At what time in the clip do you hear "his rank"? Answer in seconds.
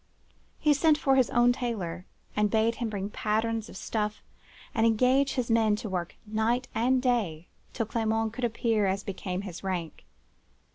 9.43-10.03